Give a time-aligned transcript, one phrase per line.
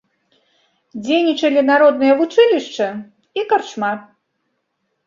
[1.03, 2.87] Дзейнічалі народнае вучылішча
[3.41, 3.93] і карчма.